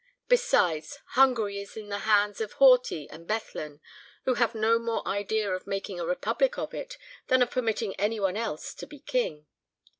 [0.27, 3.79] Besides, Hungary is in the hands of Horthy and Bethlen,
[4.25, 8.19] who have no more idea of making a republic of it than of permitting any
[8.19, 9.45] one else to be king.